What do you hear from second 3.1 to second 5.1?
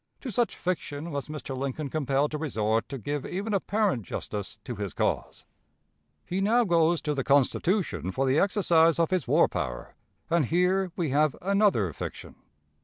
even apparent justice to his